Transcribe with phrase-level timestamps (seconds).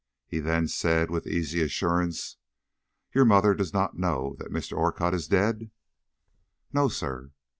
[0.25, 2.37] He then said, with easy assurance:
[3.13, 4.75] "Your mother does not know that Mr.
[4.75, 5.69] Orcutt is dead?"
[6.73, 7.33] "No, sir."